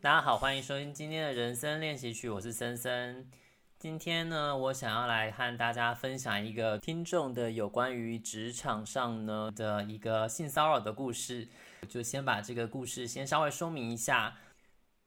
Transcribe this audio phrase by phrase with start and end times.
[0.00, 3.28] 大家好，欢迎收听今天的人生练习曲，我是森森。
[3.80, 11.48] 今天呢，我想要来和大家分享一个听众的有关于职场上呢的一个性骚扰的故事。
[11.88, 14.36] 就先把这个故事先稍微说明一下。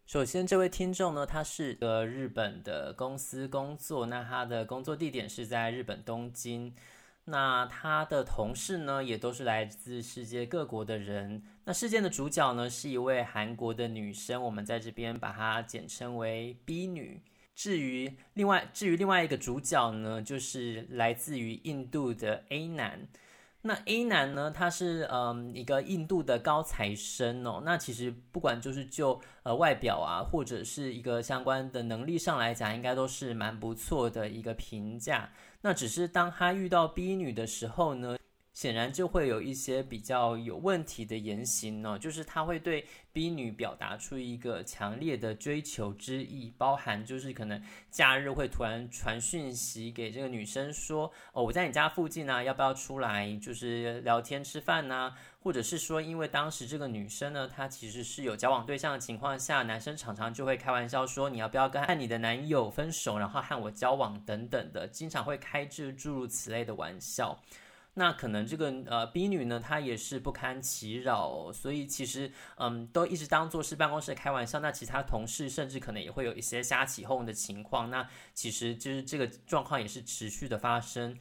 [0.06, 6.76] 首先，这位听众呢，他是个日本的公司工作，那他的工作地点是在日本东京。
[7.25, 11.43] 那他的同事呢，也都是来自世界各国的人。
[11.66, 17.21] 那事件的主角呢，是一位韩国的女生，我们在这边把她简称为 B 女。
[17.54, 23.07] 至于另外，至于另外一个主角呢，就是来自于印度的 A 男。
[23.64, 27.61] 那 A 男呢，他是嗯一个印度的高材生哦。
[27.64, 35.30] 那其实不管就是就呃外表啊，或者是一个相关的能力上来讲，应该都是蛮不错的一个评价。
[35.62, 38.17] 那只是当他遇到 B 女的时候呢，
[38.54, 55.14] 显然就会有一些比较有问题的言行呢，就是他会对 B 女表达出一个强烈的追求之意，包含就是可能假日会突然传讯息给这个女生说，哦，我在你家附近啊，要不要出来就是聊天吃饭呢？
[55.44, 67.42] 或者是说，因为当时这个女生呢，她其实是有交往对象的情况下，男生常常就会开玩笑说，你要不要跟和你的男友分手，然后和我交往等等的，经常会开这诸如此类的玩笑。
[67.95, 74.59] 那可能这个呃 B 女呢，她也是不堪其扰，所以其实嗯，都一直当做是办公室开玩笑。
[74.59, 77.89] 那其他同事甚至可能也会有一些瞎起哄的情况。
[77.89, 81.17] 那其实就是这个状况也是持续的发生。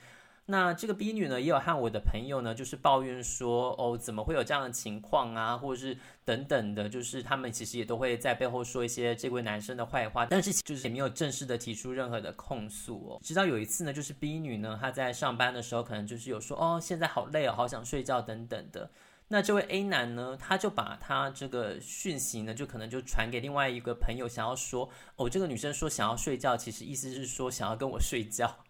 [0.50, 13.20] 那这个 B 女呢，也有和我的朋友呢，就是抱怨说，哦，怎么会有这样的情况啊，或者是等等的，就是他们其实也都会在背后说一些这位男生的坏话，但是就是也没有正式的提出任何的控诉哦。
[13.22, 18.90] 直到有一次呢，就是 B 女呢，她在上班的时候，可能就是有说，哦，现在好累哦，好想睡觉等等的。
[19.28, 28.64] 那这位 A 男呢，他就把他这个讯息呢，就可能就传给另外一个朋友，想要说，哦，这个女生说想要睡觉，其实意思是说想要跟我睡觉。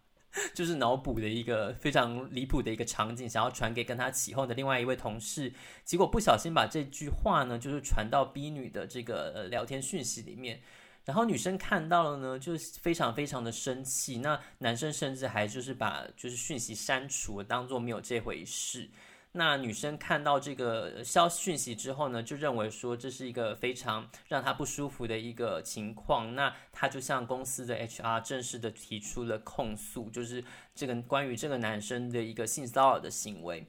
[0.54, 5.52] 就是脑补的一个非常离谱的一个场景，想要传给跟他起哄的另外一位同事，
[5.84, 10.60] 结果不小心把这句话呢，就是传到 B 女的这个聊天讯息里面，
[11.04, 18.88] 然后女生看到了呢，就非常非常的生气，那男生甚至还就是把就是讯息删除，当做没有这回事。
[19.32, 26.34] 那女生看到这个消息讯息之后呢，就认为说这是一个非常让她不舒服的一个情况。
[26.34, 30.42] 那她就向公司的 HR 正式的提出了控诉，就是
[30.74, 33.64] 这个关于这个男生的一个性骚扰的行为。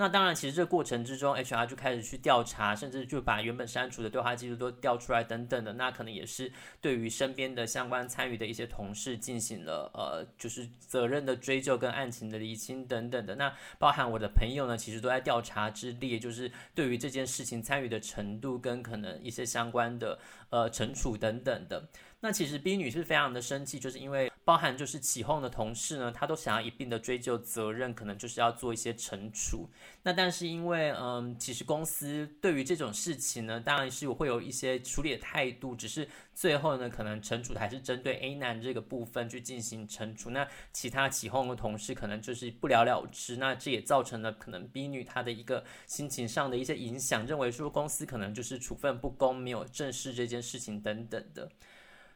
[0.00, 5.74] 那当然，其实这过程之中，HR 就开始去调查，甚至就把原本删除的对话记录都调出来等等的。
[5.74, 6.50] 那可能也是
[6.80, 13.34] 对于身边的相关参与的一些同事进行了呃，就是责任的追究跟案情的厘清等等的。
[13.34, 20.18] 那包含我的朋友呢，其实都在调查之列，就是对于这件事情参与的程度跟可能一些相关的
[20.48, 21.86] 呃惩处等等的。
[22.20, 29.70] 那其实 B 女是非常的生气，就是因为包含就是起哄的同事呢，他都想要一并的追究责任，可能就是要做一些惩处。
[30.02, 40.30] 那但是因为嗯，其实公司对于这种事情呢，当然是会有一些处理的态度，只是最后呢，可能惩处还是针对 A 男这个部分去进行惩处。
[40.30, 43.36] 那其他起哄的同事可能就是不了了之。
[43.36, 51.48] 那这也造成了可能 B 女她的一个心情上的一些影响，认为说公司可能就是处分不公，没有正视这件事情等等的。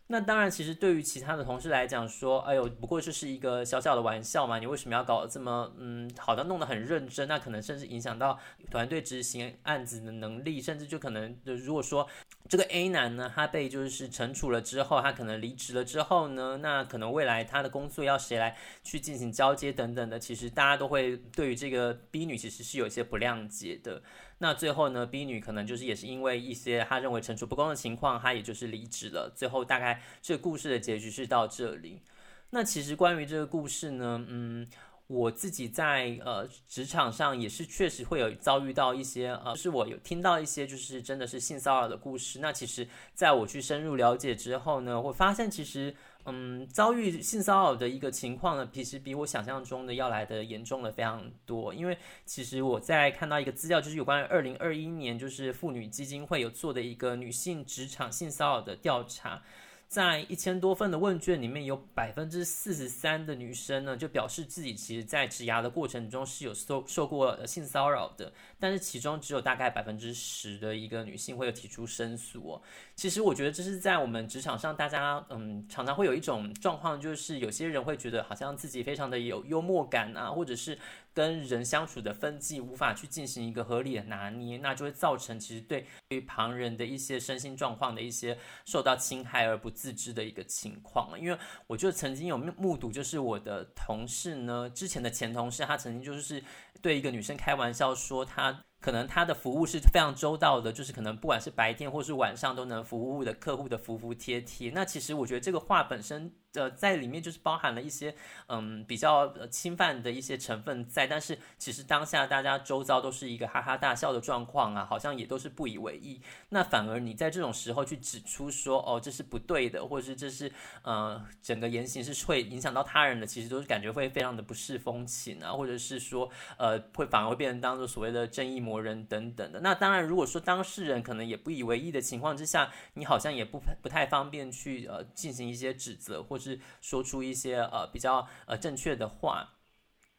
[0.09, 7.27] 那当然，其实对于其他的同事来讲，说，哎呦，不过这是一个小小的玩笑嘛，你为什么要搞得这么，嗯，好像弄得很认真？
[7.27, 8.39] 那可能甚至影响到
[8.71, 12.07] 团队执行案子的能力，甚至就可能，就如果说
[12.55, 24.01] 这个 A 男呢，他被就是惩处了之后，他可能离职了之后呢，那可能未来他的工作要谁来去进行交接等等的，其实大家都会对于这个 B 女其实是有一些不谅解的。
[24.39, 29.33] 那最后呢，B 女可能就是也是因为一些他认为惩处不公的情况，她也就是离职了。
[29.35, 32.03] 最后大概这个故事的结局是到这里。
[32.51, 34.65] 那其实关于这个故事呢，嗯，
[35.07, 42.39] 我自己在呃职场上也是确实会有遭遇到一些呃，就是我有听到一些就是真的是性骚扰的故事。
[42.41, 45.95] 那其实在我去深入了解之后呢，我发现其实。
[46.27, 51.75] 嗯，遭遇性骚扰的一个情况呢，其实比我想象中的要来的严重的非常多。
[51.75, 59.43] 因为其实我在看到一个资料，就是有关于二零二一年，就是妇女基金会有做的一个女性职场性骚扰的调查。
[59.87, 72.61] 在一千多份的问卷里面，有百分之四十三的女生呢，就表示自己其实在职涯的过程中是有受受过性骚扰的，但是其中只有大概百分之十的一个女性会有提出申诉。
[72.97, 80.77] 其实我觉得这是在我们职场上，大家嗯常常会有一种状况，就是有些人会觉得好像自己非常的有幽默感啊，或者是
[81.15, 91.19] 跟人相处的分际无法去进行一个合理的拿捏，那就会造成其实对于旁人的一些身心状况的一些受到侵害而不自知的一个情况。
[91.19, 91.39] 因为
[91.69, 96.43] 我就曾经有目睹，就是我的同事呢，之前的前同事，他曾经就是
[96.83, 104.71] 对一个女生开玩笑说，他可能他的服务是非常周到的，就是可能不管是白天或是晚上都能服务的客户的服服帖帖。
[104.75, 106.35] 那其实我觉得这个话本身。
[106.55, 108.15] 呃，在里面就是包含了一些
[108.47, 116.23] 嗯比较侵犯的一些成分在，但是其实当下大家周遭都是一个哈哈大笑的状况啊，好像也都是不以为意。
[116.51, 120.53] 那反而你在这种时候去指出说哦，这是不对的，或者是这是
[120.83, 129.59] 呃整个言行是会影响到他人的，其实都是感觉会非常的不适风情啊，或者是说呃会反而会变成当做所谓的正义模人等等的。
[129.59, 136.39] 那当然，如果说当事人可能也不以为意的情况之下，你好像也不不太方便去呃进行一些指责或。
[136.45, 139.55] 是说出一些呃比较呃正确的话。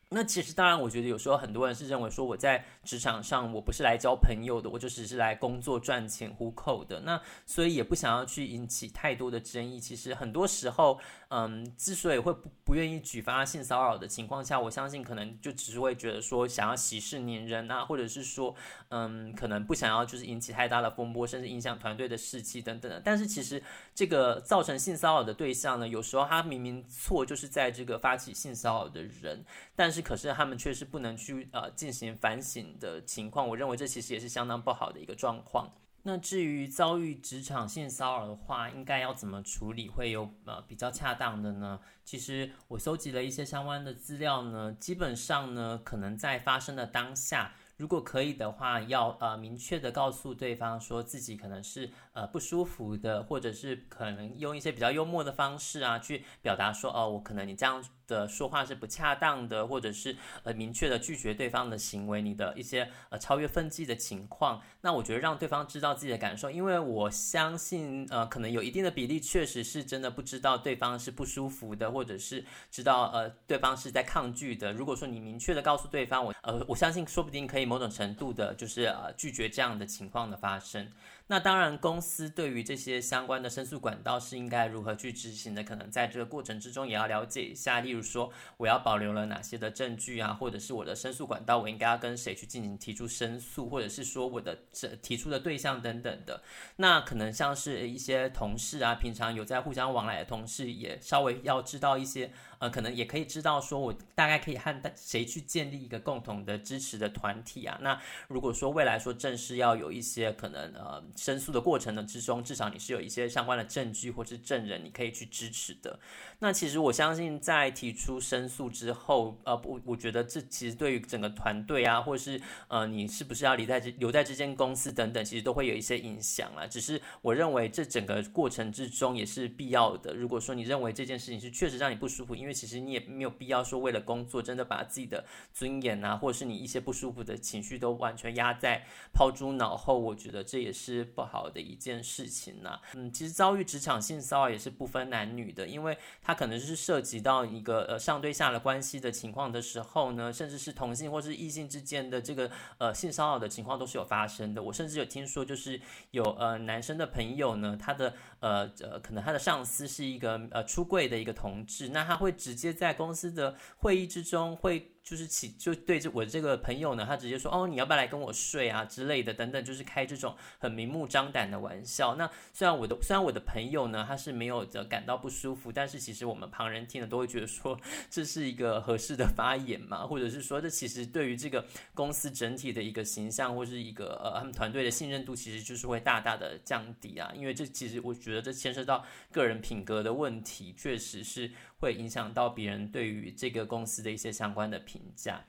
[0.09, 7.01] 那其实当然，我觉得有时候很多人是认为说我在职场上我不是来交朋友的，我就只是来工作赚钱糊口的。
[7.01, 9.79] 那所以也不想要去引起太多的争议。
[9.79, 10.99] 其实很多时候，
[11.35, 18.55] 嗯，之所以会不不愿意举发性骚扰的情况下，我相信可能就只是会觉得说想要息事宁人啊，或者是说，
[18.89, 23.01] 嗯，可能不想要就是引起太大的风波，甚至影响团队的士气等等的。
[23.03, 23.61] 但是其实
[23.95, 29.43] 这个造成性骚扰的对象呢，有时候他明明错就是在这个发起性骚扰的人，
[29.75, 29.91] 但。
[29.95, 35.71] 是，可是他们却是不能去呃进行反省的情况，我认为这其实也是相当不好的一个状况。
[36.07, 41.79] 那至于遭遇职场性骚扰的话，应该要怎么处理会有呃比较恰当的呢？
[42.03, 57.83] 其实我搜集了一些相关的资料呢，基本上呢，可能在发生的当下，如果可以的话，要呃明确的告诉对方说自己可能是呃不舒服的，或者是可能用一些比较幽默的方式啊，去表达说哦，我可能你这样。
[58.07, 74.71] 的说话是不恰当的，或者是呃明确的拒绝对方的行为，你的一些呃超越分际的情况，那我觉得让对方知道自己的感受，因为我相信呃可能有一定的比例确实是真的不知道对方是不舒服的，或者是知道呃对方是在抗拒的。
[74.71, 80.91] 如果说你明确的告诉对方，我呃我相信说不定可以某种程度的就是呃拒绝这样的情况的发生。
[81.27, 87.79] 那当然，公司对于这些相关的申诉管道是应该如何去执行的，可能在这个过程之中也要了解一下。
[87.79, 96.43] 例如说，我要保留了哪些的证据啊，或者是我的申诉管道，我应该要跟谁去进行提出申诉，或者是说我的这提出的对象等等的。
[96.75, 102.31] 那可能像是一些同事啊，平常有在互相往来的同事，也稍微要知道一些。
[102.69, 107.77] 可能也可以知道说，我大概可以和谁去建立一个共同的支持的团体啊。
[107.81, 115.99] 那如果说未来说正式要有一些可能呃申诉的过程的之中，至少你是有一些相关的证据或是证人，你可以去支持的。
[116.39, 126.67] 那其实我相信，在提出申诉之后，呃，我我觉得这其实对于整个团队啊，或者是呃你是不是要留在这留在这间公司等等，其实都会有一些影响啦。
[126.67, 130.13] 只是我认为这整个过程之中也是必要的。
[130.13, 139.99] 如果说你认为这件事情是确实让你不舒服，因为其实你也没有必要说为了工作，真的把自己的尊严啊，或者是你一些不舒服的情绪都完全压在抛诸脑后。
[139.99, 142.79] 我觉得这也是不好的一件事情呐。
[142.93, 154.63] 嗯，其实遭遇职场性骚扰也是不分男女的，因为它可能是涉及到一个呃上对下的关系的情况的时候呢，甚至是同性或是异性之间的这个呃性骚扰的情况都是有发生的。
[154.63, 155.81] 我甚至有听说，就是
[156.11, 164.94] 有呃男生的朋友呢，他的呃呃可能他的上司是一个呃出柜的一个同志，那他会直接在公司的会议之中会。
[165.05, 172.15] 就是起就对着我这个朋友呢，他直接说哦，你要不要来跟我睡啊之类的等等，就是开这种很明目张胆的玩笑。
[172.15, 187.31] 那虽然我的虽然我的朋友呢，他是没有的感到不舒服，但是其实我们旁人听了都会觉得说，这是一个合适的发言嘛，或者是说这其实对于这个公司整体的一个形象或是一个呃他们团队的信任度，其实就是会大大的降低啊。
[187.35, 191.51] 因为这其实我觉得这牵涉到个人品格的问题，确实是。
[191.77, 195.45] 会影响到别人对于这个公司的一些相关的评评价。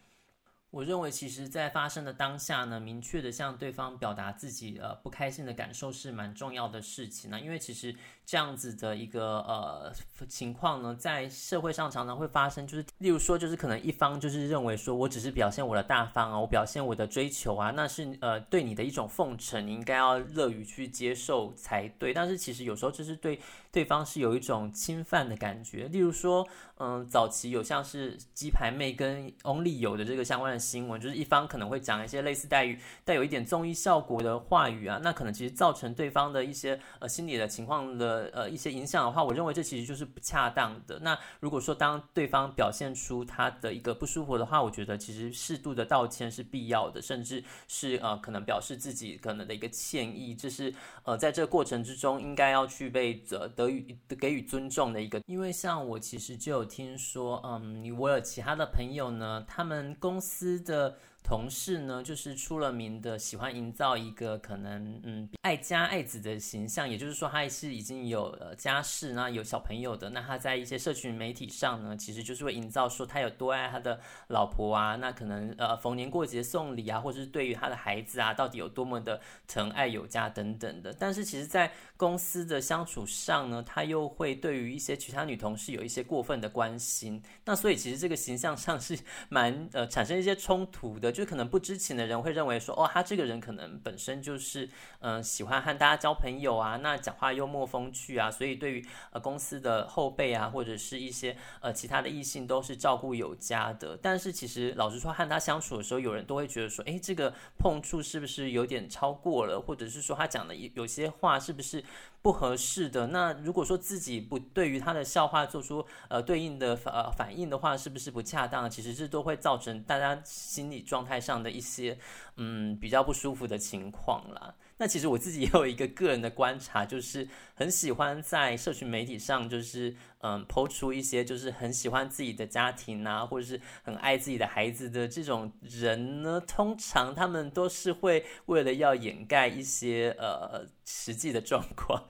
[0.71, 7.41] 我认为，其实，在发生的当下呢，明确的向对方表达自己呃不开心的感受是蛮重要的事情呢。
[7.41, 7.95] 因为其实
[8.27, 9.93] 这样子的一个呃
[10.29, 22.13] 情况呢，在社会上常常会发生，就是例如说，就是可能一方就是认为说我只是表现我的大方啊，我表现我的追求啊，那是呃对你的一种奉承，你应该要乐于去接受才对。
[22.13, 23.41] 但是其实有时候就是对
[23.71, 25.89] 对方是有一种侵犯的感觉。
[25.89, 26.47] 例如说，
[26.79, 30.67] 嗯，早期有像是鸡排妹跟 Only 有的这个相关的。
[30.67, 40.99] 新闻，就是一方可能会讲一些类似带语带有一点综艺效果的话语啊，那可能其实造成对方的一些呃心理的情况的呃一些影响的话，我认为这其实就是不恰当的。
[41.01, 55.21] 那如果说当对方表现出他的一个不舒服的话，我觉得其实适度的道歉是必要的，甚至是呃可能表示自己可能的一个歉意，这是呃在这个过程之中应该要去被得得予给予尊重的一个。
[55.27, 60.97] 因为像我其实就有听说，嗯，我有其他的朋友呢，他们公司的。
[61.27, 80.95] 同事呢，就是出了名的喜欢营造一个可能嗯爱家爱子的形象，也就是说他是已经有呃家室，那有小朋友的，那他在一些社群媒体上呢，其实就是会营造说他有多爱他的老婆啊，那可能呃逢年过节送礼啊，或者是对于他的孩子啊，到底有多么的疼爱有加等等的。
[80.97, 88.97] 但是其实，在公司的相处上呢，他又会对于一些其他女同事有一些过分的关心，那所以其实这个形象上是
[89.29, 91.16] 蛮呃产生一些冲突的。
[91.17, 94.69] 就可能不知情的人会认为说，哦，他这个人可能本身就是，
[95.01, 103.99] 嗯、喜欢和大家交朋友啊，那讲话幽默风趣啊，所以对于呃公司的后辈啊，或者是一些呃其他的异性都是照顾有加的。
[104.03, 111.83] 但是其实老实说，和他相处的时候，有人都会觉得说，诶，这个碰触是不是有点超过了，或者是说他讲的有些话是不是
[112.27, 113.07] 不合适的？
[113.07, 118.69] 那如果说自己不对于他的笑话做出呃对应的呃反应的话，是不是不恰当？
[118.69, 121.97] 其实这都会造成大家心理状态上的一些
[122.35, 124.57] 嗯比较不舒服的情况啦。
[124.79, 142.03] 那其实我自己也有一个个人的观察，就是很喜欢在社群媒体上，就是嗯抛出一些就是很喜欢自己的家庭啊，或者是很爱自己的孩子的这种人呢，通常他们都是会为了要掩盖一些呃实际的状况。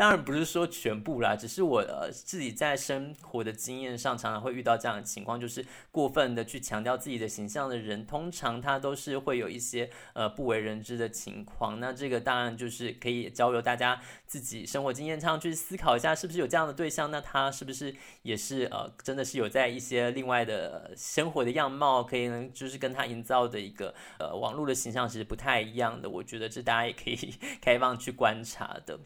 [0.00, 11.78] 当然不是说全部啦，只是我呃自己在生活的经验上，常常会遇到这样的情况，就是过分的去强调自己的形象的人，通常他都是会有一些呃不为人知的情况。
[11.80, 17.10] 那这个当然就是可以交由大家自己生活经验上去思考一下，是不是有这样的对象？
[17.10, 26.08] 那他是不是也是呃真的是有在一些另外的生活的样貌，可以能就是跟他营造的一个呃网络的形象其实不太一样的。
[26.08, 28.98] 我觉得这大家也可以 开放去观察的。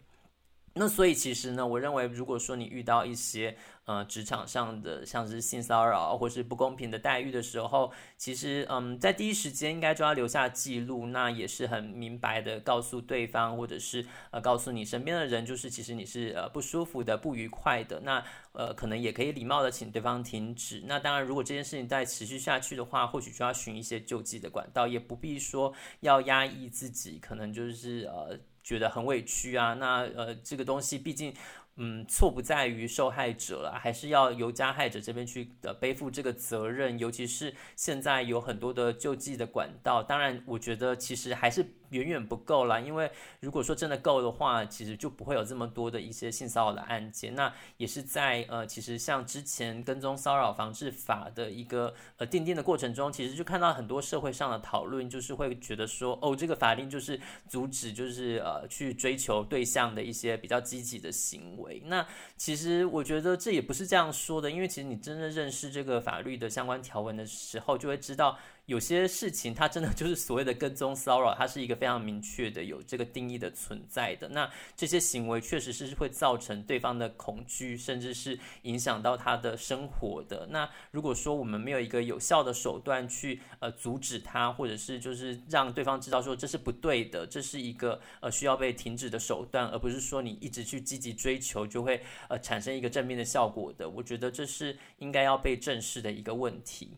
[0.74, 20.82] 那所以其实呢，我认为如果说你遇到一些呃职场上的像是性骚扰或是不公平的待遇的时候，其实嗯在第一时间应该就要留下记录，那也是很明白的告诉对方，或者是呃告诉你身边的人，就是其实你是呃不舒服的、不愉快的，那呃可能也可以礼貌的请对方停止。
[20.86, 28.36] 那当然，如果这件事情再持续下去的话，或许就要寻一些救济的管道，也不必说要压抑自己，可能就是呃。
[28.64, 31.32] 觉得很委屈啊，那呃，这个东西毕竟。
[31.76, 36.96] 嗯，错不在于受害者了，还是要由加害者这边去呃背负这个责任。
[36.98, 42.78] 尤其是现在有很多的救济的管道，当然，我觉得其实还是远远不够啦。
[42.78, 47.34] 因为如果说真的够的话，其实就不会有这么多的一些性骚扰的案件。
[47.34, 62.06] 那也是在呃，其实像之前跟踪骚扰防治法的一个呃订定的过程中，其实就看到很多社会上的讨论，就是会觉得说，哦，这个法令就是阻止，就是呃去追求对象的一些比较积极的行为那
[62.36, 68.38] 其实我觉得这也不是这样说的，因为其实你真正认识这个法律的相关条文的时候，就会知道。
[68.66, 74.26] 有些事情它真的就是所谓的跟踪骚扰，它是一个非常明确的有这个定义的存在的。
[74.28, 80.46] 那这些行为确实是会造成对方的恐惧，甚至是影响到他的生活的。
[80.50, 93.88] 那如果说我们没有一个有效的手段去呃阻止他，或者是就是让对方知道说这是不对的，这是一个呃需要被停止的手段，而不是说你一直去积极追求就会呃产生一个正面的效果的。
[93.90, 96.92] 我觉得这是应该要被正视的一个问题。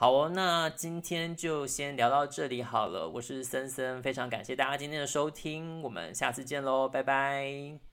[0.00, 3.08] 好哦，那今天就先聊到这里好了。
[3.08, 7.87] 我是森森，非常感谢大家今天的收听，我们下次见喽，拜拜。